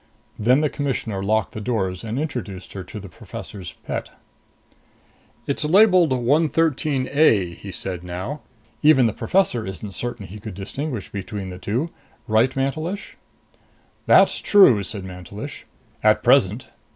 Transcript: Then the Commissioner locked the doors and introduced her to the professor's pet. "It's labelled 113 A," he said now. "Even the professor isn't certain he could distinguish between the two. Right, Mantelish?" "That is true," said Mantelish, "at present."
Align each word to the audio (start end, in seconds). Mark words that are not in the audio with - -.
Then 0.39 0.61
the 0.61 0.69
Commissioner 0.71 1.21
locked 1.21 1.51
the 1.51 1.61
doors 1.61 2.03
and 2.03 2.17
introduced 2.17 2.73
her 2.73 2.83
to 2.85 2.99
the 2.99 3.07
professor's 3.07 3.73
pet. 3.85 4.09
"It's 5.45 5.63
labelled 5.63 6.09
113 6.11 7.07
A," 7.11 7.53
he 7.53 7.71
said 7.71 8.03
now. 8.03 8.41
"Even 8.81 9.05
the 9.05 9.13
professor 9.13 9.63
isn't 9.67 9.93
certain 9.93 10.25
he 10.25 10.39
could 10.39 10.55
distinguish 10.55 11.11
between 11.11 11.51
the 11.51 11.59
two. 11.59 11.91
Right, 12.27 12.55
Mantelish?" 12.55 13.15
"That 14.07 14.27
is 14.29 14.41
true," 14.41 14.81
said 14.81 15.03
Mantelish, 15.03 15.67
"at 16.01 16.23
present." 16.23 16.65